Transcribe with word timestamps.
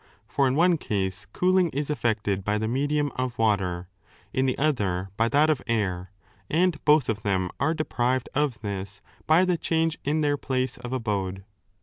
^ 0.01 0.03
For 0.27 0.47
in 0.47 0.55
one 0.55 0.79
case 0.79 1.27
cooling 1.31 1.69
is 1.69 1.91
effected 1.91 2.43
by 2.43 2.57
the 2.57 2.67
medium 2.67 3.11
of 3.17 3.37
water; 3.37 3.87
in 4.33 4.47
the 4.47 4.57
other 4.57 5.11
by 5.15 5.29
that 5.29 5.51
of 5.51 5.61
air, 5.67 6.11
and 6.49 6.83
both 6.85 7.07
of 7.07 7.21
them 7.21 7.51
are 7.59 7.75
deprived 7.75 8.27
of 8.33 8.61
this 8.61 8.99
by 9.27 9.45
the 9.45 9.57
change 9.59 9.99
in 10.03 10.21
their 10.21 10.37
place 10.37 10.77
of 10.79 10.91
abode. 10.91 11.43